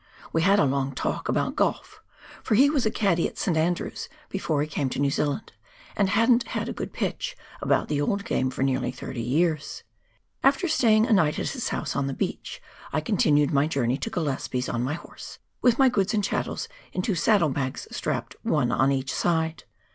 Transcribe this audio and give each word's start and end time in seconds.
We 0.33 0.41
had 0.41 0.57
a 0.57 0.65
long 0.65 0.93
talk 0.95 1.29
about 1.29 1.55
golf, 1.55 2.01
for 2.41 2.55
he 2.55 2.71
was 2.71 2.87
a 2.87 2.89
caddie 2.89 3.27
at 3.27 3.37
St. 3.37 3.55
Andrew's 3.55 4.09
before 4.29 4.59
he 4.63 4.67
came 4.67 4.89
to 4.89 4.97
New 4.97 5.11
Zealand, 5.11 5.53
and" 5.95 6.09
hadn't 6.09 6.41
had 6.57 6.67
a 6.67 6.73
good 6.73 6.91
* 6.91 6.91
pitch' 6.91 7.37
about 7.61 7.87
the 7.87 8.01
old 8.01 8.25
game 8.25 8.49
for 8.49 8.63
nearly 8.63 8.89
thirty 8.89 9.21
years." 9.21 9.83
After 10.43 10.67
staying 10.67 11.05
a 11.05 11.13
night 11.13 11.37
at 11.37 11.49
his 11.51 11.69
house 11.69 11.95
on 11.95 12.07
the 12.07 12.15
beach, 12.15 12.59
I 12.91 12.99
continued 12.99 13.51
my 13.51 13.67
journey 13.67 13.99
to 13.99 14.09
Gillespies 14.09 14.67
on 14.73 14.81
my 14.81 14.95
horse, 14.95 15.37
with 15.61 15.77
my 15.77 15.87
goods 15.87 16.15
and 16.15 16.23
chatties 16.23 16.67
in 16.91 17.03
two 17.03 17.13
saddle 17.13 17.49
bags 17.49 17.87
strapped 17.91 18.35
one 18.41 18.71
on 18.71 18.91
each 18.91 19.13
side. 19.13 19.65